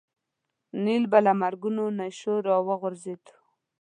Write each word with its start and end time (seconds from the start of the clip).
نیل 0.83 1.03
به 1.11 1.19
له 1.25 1.33
مرګونو 1.41 1.83
نېشو 1.97 2.33
راوغورځېد. 2.47 3.23